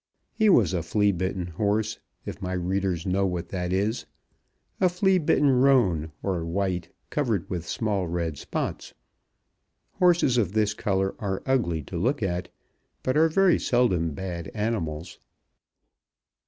He 0.33 0.49
was 0.49 0.73
a 0.73 0.81
flea 0.81 1.11
bitten 1.11 1.45
horse, 1.45 1.99
if 2.25 2.41
my 2.41 2.53
readers 2.53 3.05
know 3.05 3.27
what 3.27 3.49
that 3.49 3.71
is, 3.71 4.07
a 4.79 4.89
flea 4.89 5.19
bitten 5.19 5.51
roan, 5.51 6.11
or 6.23 6.43
white 6.43 6.89
covered 7.11 7.47
with 7.51 7.67
small 7.67 8.07
red 8.07 8.35
spots. 8.39 8.95
Horses 9.99 10.39
of 10.39 10.53
this 10.53 10.73
colour 10.73 11.13
are 11.19 11.43
ugly 11.45 11.83
to 11.83 11.97
look 11.97 12.23
at, 12.23 12.49
but 13.03 13.15
are 13.15 13.29
very 13.29 13.59
seldom 13.59 14.13
bad 14.15 14.47
animals. 14.55 15.19